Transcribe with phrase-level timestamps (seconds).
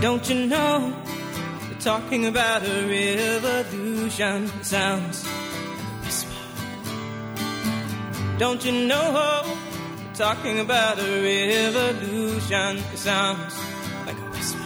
[0.00, 0.94] Don't you know?
[1.68, 4.44] They're talking about a revolution.
[4.44, 6.30] It sounds like a whisper.
[8.38, 9.42] Don't you know?
[9.96, 12.78] They're talking about a revolution.
[12.78, 13.58] It sounds
[14.06, 14.58] like a whisper.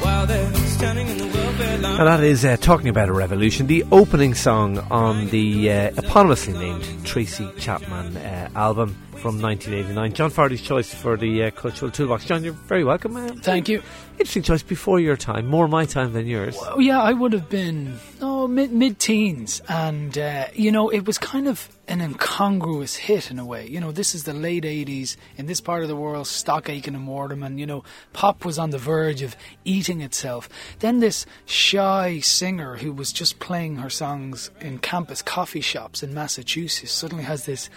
[0.00, 1.98] While they're standing in the welfare line.
[1.98, 6.56] And that is uh, talking about a revolution, the opening song on the uh, eponymously
[6.56, 10.12] named Tracy Chapman uh, album from 1989.
[10.12, 12.26] John Fardy's choice for the uh, Cultural Toolbox.
[12.26, 13.40] John, you're very welcome, man.
[13.40, 13.82] Thank you.
[14.12, 16.56] Interesting choice before your time, more my time than yours.
[16.60, 21.18] Well, yeah, I would have been oh mid teens, and uh, you know it was
[21.18, 23.66] kind of an incongruous hit in a way.
[23.66, 26.26] You know, this is the late '80s in this part of the world.
[26.26, 27.58] Stock Aitken and Waterman.
[27.58, 30.48] You know, pop was on the verge of eating itself.
[30.80, 36.14] Then this shy singer who was just playing her songs in campus coffee shops in
[36.14, 37.70] Massachusetts suddenly has this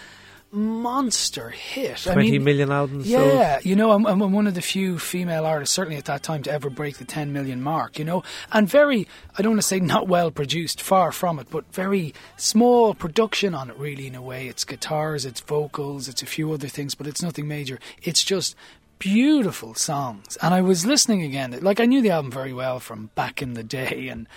[0.51, 1.97] monster hit.
[1.99, 3.07] Twenty million albums.
[3.07, 3.65] Yeah, sold.
[3.65, 6.51] you know, I'm, I'm one of the few female artists, certainly at that time, to
[6.51, 9.07] ever break the 10 million mark, you know, and very,
[9.38, 13.55] I don't want to say not well produced, far from it, but very small production
[13.55, 14.47] on it, really, in a way.
[14.47, 17.80] It's guitars, it's vocals, it's a few other things, but it's nothing major.
[18.02, 18.55] It's just
[18.99, 20.38] beautiful songs.
[20.41, 23.53] And I was listening again, like I knew the album very well from back in
[23.53, 24.27] the day and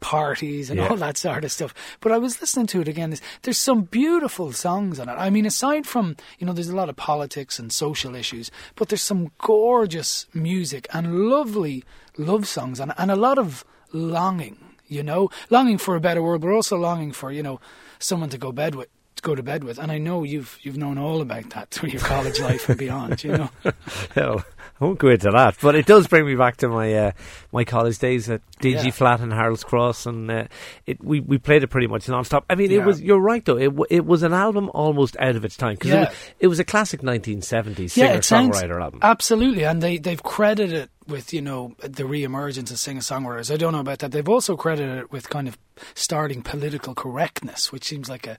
[0.00, 0.88] parties and Yeah.
[0.88, 1.74] all that sort of stuff.
[2.00, 3.14] But I was listening to it again.
[3.42, 5.12] There's, some beautiful songs on it.
[5.12, 8.88] I mean, aside from, you know, there's a lot of politics and social issues, but
[8.88, 11.84] there's some gorgeous music and lovely
[12.16, 14.56] love songs and, and a lot of longing,
[14.88, 17.60] you know, longing for a better world, but also longing for, you know,
[17.98, 18.88] someone to go bed with.
[19.16, 21.90] To go to bed with, and I know you've you've known all about that through
[21.90, 23.22] your college life and beyond.
[23.22, 23.50] You know,
[24.14, 24.44] Hell,
[24.80, 27.12] I won't go into that, but it does bring me back to my uh,
[27.52, 28.90] my college days at DG Yeah.
[28.90, 30.44] Flat and Harold's Cross, and uh,
[30.86, 32.44] it we, we played it pretty much non-stop.
[32.48, 33.56] I mean, it was you're right though.
[33.58, 36.08] It w- it was an album almost out of its time because it, Yeah.
[36.08, 39.00] was, it was a classic 1970s yeah, singer-songwriter album.
[39.02, 43.52] absolutely, and they they've credited it with you know the re-emergence of singer-songwriters.
[43.52, 44.12] I don't know about that.
[44.12, 45.58] They've also credited it with kind of
[45.94, 48.36] starting political correctness, which seems like a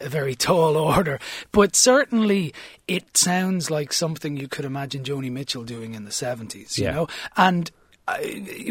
[0.00, 1.18] a very tall order,
[1.52, 2.52] but certainly
[2.88, 6.78] it sounds like something you could imagine Joni Mitchell doing in the seventies.
[6.78, 6.92] You Yeah.
[6.92, 7.70] know, and.
[8.08, 8.16] Uh,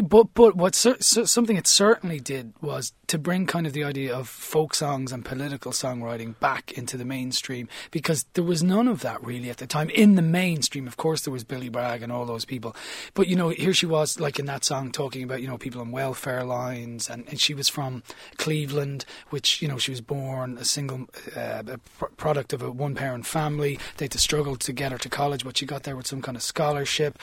[0.02, 4.28] but but what something it certainly did was to bring kind of the idea of
[4.28, 9.20] folk songs and political songwriting back into the mainstream because there was none of that
[9.24, 10.86] really at the time in the mainstream.
[10.86, 12.76] Of course, there was Billy Bragg and all those people,
[13.14, 15.80] but you know here she was like in that song talking about you know people
[15.80, 18.04] on welfare lines and, and she was from
[18.36, 22.70] Cleveland, which you know she was born a single uh, a pr- product of a
[22.70, 23.76] one parent family.
[23.96, 26.22] They had to struggle to get her to college, but she got there with some
[26.22, 27.18] kind of scholarship,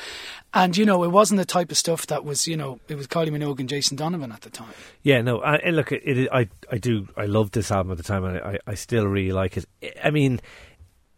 [0.53, 3.07] and you know it wasn't the type of stuff that was you know it was
[3.07, 4.73] Kylie Minogue and Jason Donovan at the time.
[5.01, 8.03] Yeah, no, I, look, it, it, I I do I loved this album at the
[8.03, 9.65] time, and I, I still really like it.
[10.03, 10.41] I mean,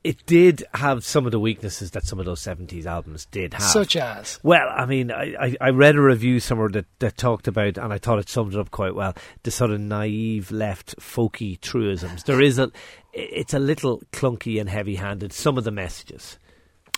[0.04, 3.64] it did have some of the weaknesses that some of those 70s albums did have.
[3.64, 7.48] Such as Well, I mean, I, I, I read a review somewhere that, that talked
[7.48, 10.96] about, and I thought it summed it up quite well, the sort of naive left
[11.00, 12.24] folky truisms.
[12.24, 12.72] There is a,
[13.12, 15.34] it's a little clunky and heavy-handed.
[15.34, 16.38] Some of the messages.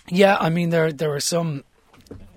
[0.08, 1.64] Yeah, I mean there there are some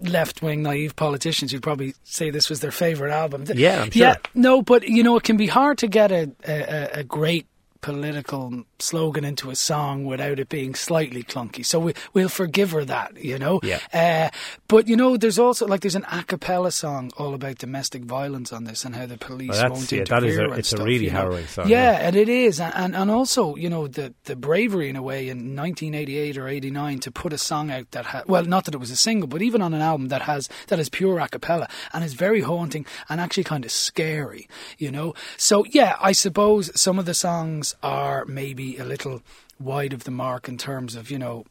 [0.01, 3.45] left wing naive politicians who'd probably say this was their favourite album.
[3.53, 4.01] Yeah, I'm sure.
[4.01, 7.47] Yeah, no, but you know it can be hard to get a a, a great
[7.81, 11.65] political slogan into a song without it being slightly clunky.
[11.65, 13.59] So we, we'll forgive her that, you know.
[13.63, 13.79] Yeah.
[13.93, 14.29] Uh,
[14.67, 18.51] but you know, there's also like there's an a cappella song all about domestic violence
[18.53, 20.83] on this and how the police Well, won't yeah, interfere that is a- it's a
[20.83, 21.19] really you know.
[21.19, 22.07] harrowing song, Yeah, yeah.
[22.07, 25.55] and it is, and and, also you know the the bravery in a way in
[25.55, 28.95] 1988 or 89 to put a song out that well not that it was a
[28.95, 32.13] single, but even on an album that has that is pure a cappella and is
[32.13, 34.47] very haunting and actually kind of scary,
[34.77, 35.13] you know.
[35.37, 39.21] So yeah, I suppose some of the songs are maybe a little
[39.59, 41.45] wide of the mark in terms of you know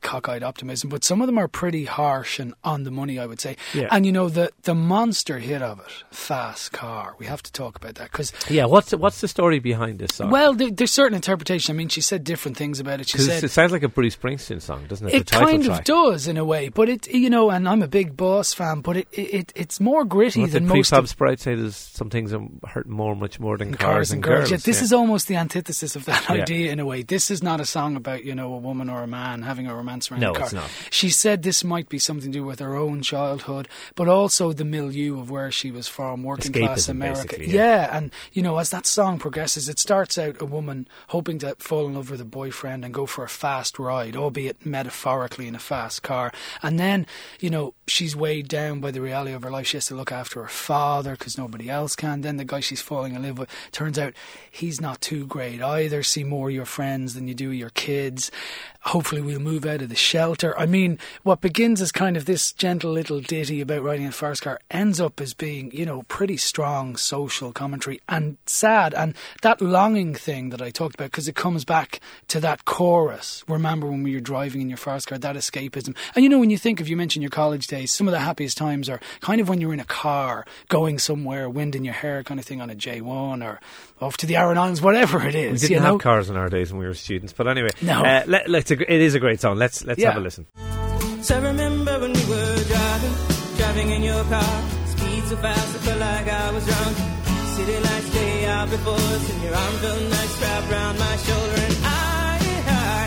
[0.00, 3.40] cockeyed optimism, but some of them are pretty harsh and on the money, I would
[3.40, 3.56] say.
[3.74, 3.88] Yeah.
[3.90, 7.14] And you know the the monster hit of it, Fast Car.
[7.18, 10.16] We have to talk about that because Yeah, what's the, what's the story behind this
[10.16, 10.30] song?
[10.30, 11.74] well, there, there's certain interpretation.
[11.74, 13.08] I mean, she said different things about it.
[13.08, 15.14] She said it sounds like a Bruce Springsteen song, doesn't it?
[15.14, 15.78] it the title kind track.
[15.80, 18.80] of does in a way, but it you know, and I'm a big Boss fan,
[18.80, 21.54] but it, it, it it's more gritty than most Prefab Sprout say?
[21.54, 24.50] There's some things that hurt more, much more than cars and girls.
[24.50, 24.84] Yeah, this yeah.
[24.84, 27.02] is almost the antithesis of that idea in a way.
[27.02, 29.74] This is not a song about you know a woman or a man having a
[29.76, 30.44] romance around No, a car.
[30.44, 30.70] it's not.
[30.90, 34.64] She said this might be something to do with her own childhood, but also the
[34.64, 37.22] milieu of where she was from, working class America.
[37.28, 37.96] basically, yeah.
[37.96, 41.86] and you know, as that song progresses, it starts out a woman hoping to fall
[41.86, 45.58] in love with a boyfriend and go for a fast ride, albeit metaphorically in a
[45.58, 46.32] fast car,
[46.62, 47.06] and then
[47.40, 49.66] you know she's weighed down by the reality of her life.
[49.66, 52.20] She has to look after her father because nobody else can.
[52.22, 54.14] Then the guy she's falling in love with turns out
[54.50, 56.02] he's not too great either.
[56.02, 58.30] See more your friends than you do your kids.
[58.80, 60.58] Hopefully, we'll move move out of the shelter.
[60.58, 64.12] I mean, what begins as kind of this gentle little ditty about riding in a
[64.12, 68.94] fast car ends up as being, you know, pretty strong social commentary and sad.
[68.94, 73.44] And that longing thing that I talked about, because it comes back to that chorus.
[73.48, 75.96] Remember when we were driving in your fast car, that escapism.
[76.14, 78.20] And you know, when you think of, you mentioned your college days, some of the
[78.20, 81.94] happiest times are kind of when you're in a car going somewhere, wind in your
[81.94, 83.60] hair kind of thing on a J1 or
[84.00, 85.62] off to the Aran Islands, whatever it is.
[85.62, 85.92] We didn't you know?
[85.94, 88.04] have cars in our days when we were students, but anyway, No.
[88.04, 89.45] uh, let, let's, it is a great song.
[89.54, 90.12] Let's let's Yeah.
[90.12, 90.46] have a listen.
[91.22, 93.14] So I remember when we were driving,
[93.56, 94.54] driving in your car.
[94.94, 96.96] Speed so fast, I felt like I was drunk.
[97.56, 101.60] City lights day out before us, and your arm felt nice wrapped around my shoulder.
[101.66, 102.38] And I,
[102.68, 103.04] I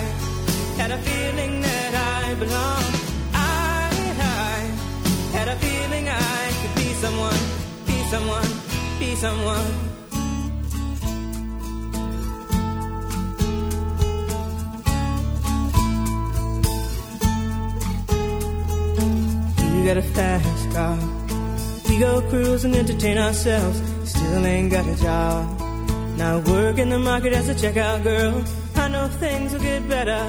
[0.81, 1.94] had a feeling that
[2.24, 2.95] I belonged.
[3.33, 3.89] I,
[4.50, 4.57] I
[5.38, 7.41] had a feeling I could be someone,
[7.86, 8.50] be someone,
[9.00, 9.88] be someone.
[19.89, 20.97] Got a fast car.
[21.89, 23.81] We go cruise and entertain ourselves.
[24.07, 25.59] Still ain't got a job.
[26.15, 28.44] Now work in the market as a checkout girl.
[28.75, 30.21] I know things will get better.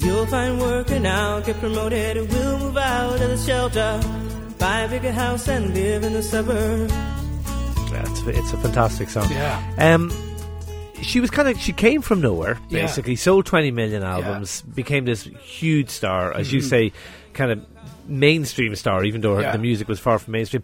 [0.00, 2.30] You'll find work and I'll get promoted.
[2.30, 4.00] We'll move out of the shelter.
[4.58, 6.92] Buy a bigger house and live in the suburbs.
[7.90, 9.30] Yeah, it's, it's a fantastic song.
[9.30, 9.62] Yeah.
[9.78, 10.12] Um,
[11.00, 12.82] she was kind of she came from nowhere Yeah.
[12.82, 13.16] basically.
[13.16, 16.68] Sold twenty million albums, became this huge star, as you Mm-hmm.
[16.68, 16.92] say,
[17.32, 17.64] kind of
[18.06, 19.04] mainstream star.
[19.04, 19.52] Even though her, Yeah.
[19.52, 20.62] the music was far from mainstream.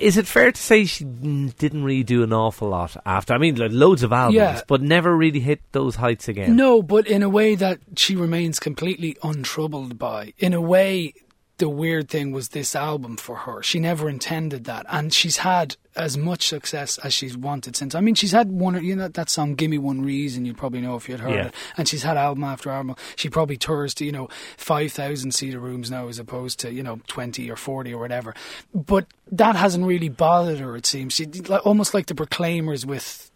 [0.00, 3.34] Is it fair to say she didn't really do an awful lot after?
[3.34, 4.60] I mean, like, loads of albums, Yeah.
[4.66, 6.56] but never really hit those heights again.
[6.56, 10.32] No, but in a way that she remains completely untroubled by.
[10.38, 11.14] In a way,
[11.62, 13.62] the weird thing was this album for her.
[13.62, 17.94] She never intended that, and she's had as much success as she's wanted since.
[17.94, 20.80] I mean, she's had one, you know, that song "Give Me One Reason." You probably
[20.80, 21.46] know if you had heard Yeah.
[21.46, 22.96] it, and she's had album after album.
[23.14, 26.82] She probably tours to you know five thousand seater rooms now, as opposed to you
[26.82, 28.34] know twenty or forty or whatever.
[28.74, 30.74] But that hasn't really bothered her.
[30.76, 33.30] It seems she like, almost like the Proclaimers with.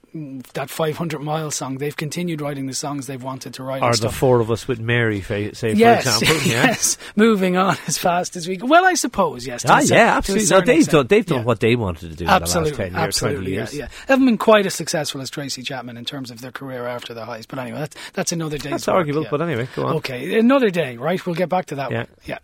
[0.54, 3.82] That 500 mile song, they've continued writing the songs they've wanted to write.
[3.82, 6.36] Or and the four of us with Mary, say yes, for example.
[6.50, 6.66] Yeah.
[6.66, 6.96] yes.
[7.16, 8.58] Moving on as fast as we.
[8.58, 9.64] Well, I suppose yes.
[9.68, 10.48] Ah, yeah, a absolutely.
[10.48, 10.92] No, they've extent.
[10.92, 11.44] done, they've done Yeah.
[11.44, 13.74] what they wanted to do Absolutely, in the last 10 years, absolutely, 20 years.
[13.74, 13.88] yeah, yeah.
[14.06, 17.12] They haven't been quite as successful as Tracy Chapman in terms of their career after
[17.14, 18.70] the highs, but anyway, that's that's another day.
[18.70, 19.28] That's work, arguable, yeah.
[19.30, 19.96] but anyway, go on.
[19.96, 21.24] Okay, another day, right?
[21.26, 21.98] We'll get back to that Yeah.
[21.98, 22.08] one.
[22.24, 22.38] Yeah.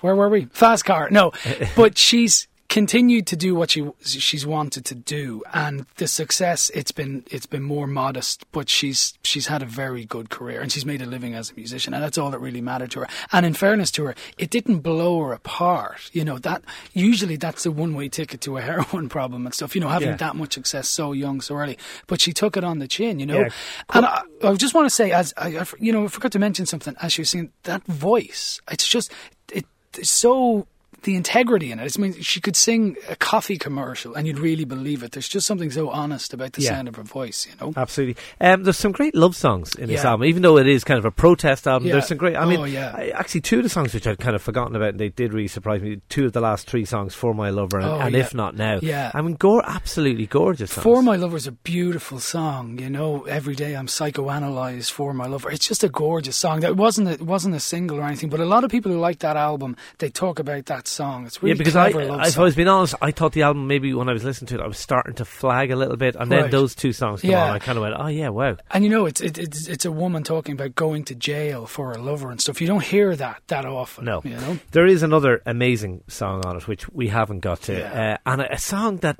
[0.00, 0.46] Where were we?
[0.46, 1.08] Fast car.
[1.10, 1.32] No,
[1.76, 6.90] but she's continued to do what she she's wanted to do, and the success it's
[6.90, 10.86] been it's been more modest, but she's she's had a very good career, and she's
[10.86, 13.08] made a living as a musician, and that's all that really mattered to her.
[13.30, 16.08] And in fairness to her, it didn't blow her apart.
[16.14, 16.62] You know that
[16.94, 19.74] usually that's a one way ticket to a heroin problem and stuff.
[19.74, 20.16] You know, having Yeah.
[20.16, 21.76] that much success so young, so early,
[22.06, 23.20] but she took it on the chin.
[23.20, 23.48] You know, Yeah.
[23.92, 26.38] and I, I just want to say, as I, I, you know, I forgot to
[26.38, 28.62] mention something as she was saying that voice.
[28.70, 29.12] It's just
[29.52, 29.66] it,
[29.98, 30.66] it's so
[31.02, 31.96] the integrity in it.
[31.96, 35.12] I mean, she could sing a coffee commercial and you'd really believe it.
[35.12, 36.70] There's just something so honest about the Yeah.
[36.70, 37.46] sound of her voice.
[37.48, 37.72] You know.
[37.76, 38.16] Absolutely.
[38.40, 40.10] Um, there's some great love songs in this Yeah.
[40.10, 41.88] album, even though it is kind of a protest album.
[41.88, 41.94] Yeah.
[41.94, 42.36] There's some great.
[42.36, 42.64] I mean, Oh.
[42.64, 45.32] I, actually, two of the songs which I'd kind of forgotten about, and they did
[45.32, 46.00] really surprise me.
[46.08, 48.14] Two of the last three songs, "For My Lover" and, Oh, and.
[48.14, 49.10] "If Not Now." Yeah.
[49.14, 50.72] I mean, gore, absolutely gorgeous.
[50.72, 50.82] Songs.
[50.82, 53.22] For My Lover is a beautiful song, you know.
[53.24, 55.50] Every day I'm psychoanalyzed for my lover.
[55.50, 56.60] It's just a gorgeous song.
[56.60, 58.98] That wasn't a, it wasn't a single or anything, but a lot of people who
[58.98, 61.26] like that album, they talk about that song.
[61.26, 62.42] It's really yeah, because I, clever love if song.
[62.42, 64.66] I was honest, I thought the album maybe when I was listening to it, I
[64.66, 67.44] was starting to flag a little bit, and then those two songs come Yeah.
[67.44, 69.84] on, I kind of went, "Oh yeah, wow." And you know, it's it, it's it's
[69.84, 72.60] a woman talking about going to jail for a lover and stuff.
[72.60, 74.04] You don't hear that that often.
[74.04, 74.20] No.
[74.24, 74.58] you know.
[74.72, 78.18] There is another amazing song on it which we haven't got to, Yeah.
[78.24, 79.18] uh, and a, a song that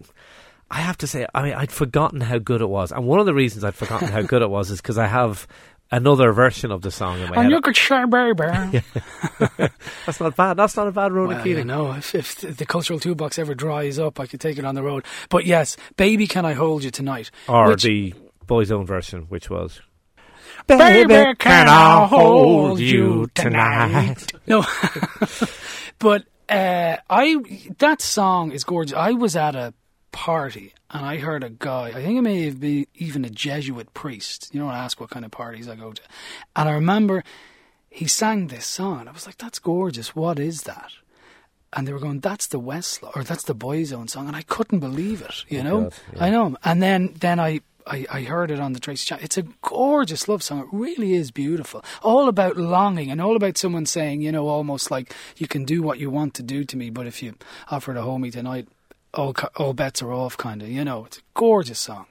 [0.70, 3.26] I have to say, I mean, I'd forgotten how good it was, and one of
[3.26, 5.47] the reasons I'd forgotten how good it was is because I have
[5.92, 7.50] another version of the song in my And head.
[7.52, 8.82] you could share baby.
[10.06, 10.54] That's not bad.
[10.56, 11.66] That's not a bad Ronan Well, Keating.
[11.68, 14.82] know, if, if the cultural toolbox ever dries up, I could take it on the
[14.82, 15.04] road.
[15.28, 17.30] But yes, baby, can I hold you tonight?
[17.49, 18.14] Or Which- the
[18.49, 19.80] Boyzone version, which was.
[20.66, 24.32] Baby, can I hold you tonight?
[24.46, 24.64] No,
[25.99, 27.37] but uh, I
[27.78, 28.96] that song is gorgeous.
[28.96, 29.75] I was at a
[30.12, 31.88] party and I heard a guy.
[31.88, 34.50] I think it may have been even a Jesuit priest.
[34.52, 36.02] You don't ask what kind of parties I go to,
[36.54, 37.25] and I remember
[37.88, 39.08] he sang this song.
[39.08, 40.14] I was like, "That's gorgeous.
[40.14, 40.92] What is that?"
[41.72, 44.80] And they were going, "That's the Westlife, or that's the Boyzone song," and I couldn't
[44.80, 45.44] believe it.
[45.49, 46.25] You oh, know, Oh, God, yeah.
[46.25, 46.56] I know.
[46.64, 47.61] And then then I.
[47.84, 49.25] I, I heard it on the Tracy Chapman.
[49.25, 50.61] It's a gorgeous love song.
[50.61, 51.84] It really is beautiful.
[52.00, 55.82] All about longing and all about someone saying, you know, almost like you can do
[55.82, 57.34] what you want to do to me, but if you
[57.72, 58.68] offer to hold me tonight,
[59.14, 60.37] all all bets are off.
[60.37, 61.04] Kind of, you know.
[61.07, 62.07] It's a gorgeous song.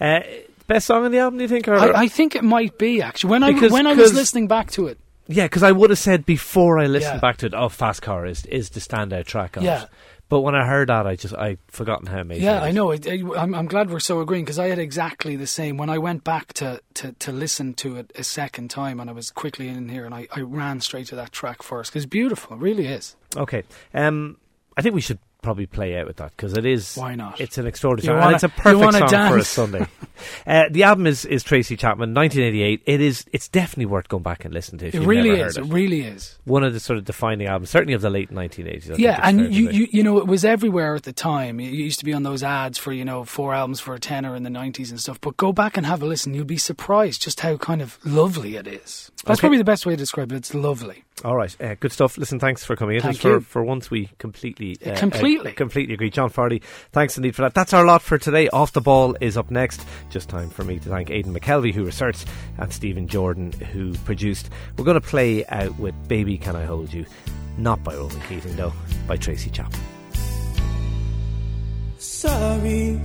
[0.00, 0.20] Uh,
[0.66, 1.66] best song on the album, do you think?
[1.68, 4.70] Or, I, I think it might be actually when I when I was listening back
[4.72, 4.98] to it.
[5.26, 7.20] Yeah, because I would have said before I listened Yeah.
[7.20, 9.82] back to it, "Oh, Fast Car is is the standout track on Yeah.
[9.84, 9.88] it."
[10.30, 12.44] But when I heard that, I just I forgotten how amazing.
[12.44, 12.90] Yeah, it I know.
[12.90, 15.78] It, it- I'm, I'm glad we're so agreeing because I had exactly the same.
[15.78, 19.14] When I went back to, to, to listen to it a second time, and I
[19.14, 22.10] was quickly in here, and I, I ran straight to that track first because it's
[22.10, 22.56] beautiful.
[22.56, 23.16] It really is.
[23.36, 23.62] Okay,
[23.94, 24.36] um,
[24.76, 26.96] I think we should probably play out with that because it is.
[26.96, 27.40] Why not?
[27.40, 29.44] It's an extraordinary wanna- it's a perfect song for a?
[29.44, 29.86] Sunday.
[30.46, 32.82] uh, the album is, is Tracy Chapman, 1988.
[32.86, 33.24] It is.
[33.32, 34.86] It's definitely worth going back and listening to.
[34.88, 35.56] If It really never is.
[35.56, 35.72] It it.
[35.72, 36.38] really is.
[36.44, 38.90] One of the sort of defining albums, certainly of the late 1980s.
[38.90, 41.60] I Yeah, and you, you you know it was everywhere at the time.
[41.60, 44.34] It used to be on those ads for you know four albums for a tenner
[44.34, 45.20] in the nineties and stuff.
[45.20, 46.34] But go back and have a listen.
[46.34, 49.10] You'll be surprised just how kind of lovely it is.
[49.24, 49.40] That's Okay.
[49.40, 50.36] probably the best way to describe it.
[50.36, 51.04] It's lovely.
[51.24, 52.16] All right, uh, good stuff.
[52.16, 53.02] Listen, thanks for coming in.
[53.02, 53.40] Thank for, you.
[53.40, 55.50] for once we completely, uh, Completely.
[55.50, 56.10] uh, completely agree.
[56.10, 57.54] John Fardy, thanks indeed for that.
[57.54, 58.48] That's our lot for today.
[58.50, 59.84] Off the ball is up next.
[60.10, 62.26] Just time for me to thank Aidan McKelvey who researched
[62.58, 64.50] and Stephen Jordan who produced.
[64.76, 67.04] We're going to play out with "Baby Can I Hold You,"
[67.56, 68.72] not by Ronan Keating though,
[69.06, 69.80] by Tracy Chapman.
[71.98, 73.00] sorry.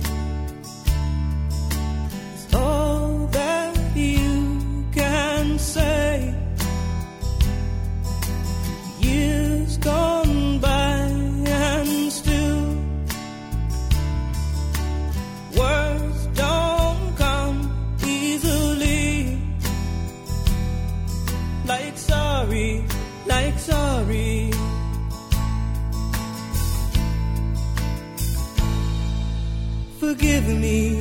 [30.14, 31.00] Forgive me.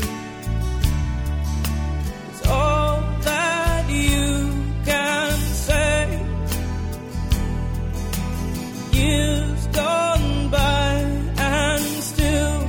[2.29, 4.25] It's all that you
[4.85, 5.31] can
[5.67, 5.99] say.
[8.91, 10.93] Years gone by
[11.37, 12.59] and still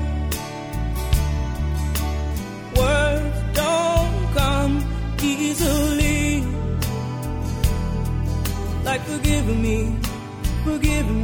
[2.77, 4.75] words don't come
[5.23, 6.45] easily.
[8.85, 9.97] Like forgive me,
[10.65, 11.24] forgive me.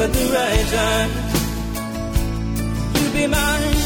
[0.00, 1.10] At the right time,
[3.02, 3.77] you'd be mine.